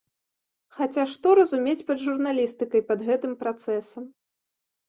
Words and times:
Хаця 0.77 1.03
што 1.11 1.27
разумець 1.39 1.85
пад 1.89 1.97
журналістыкай, 2.05 2.81
пад 2.89 2.99
гэтым 3.11 3.37
працэсам. 3.45 4.03